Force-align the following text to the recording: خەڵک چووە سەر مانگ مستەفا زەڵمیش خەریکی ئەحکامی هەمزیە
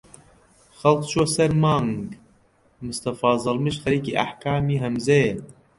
خەڵک 0.79 1.01
چووە 1.09 1.25
سەر 1.35 1.51
مانگ 1.63 1.99
مستەفا 2.85 3.31
زەڵمیش 3.43 3.75
خەریکی 3.83 4.17
ئەحکامی 4.17 4.81
هەمزیە 4.83 5.29